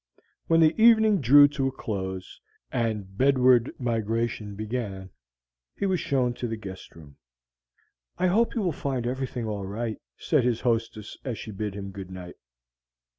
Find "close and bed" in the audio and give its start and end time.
1.71-3.37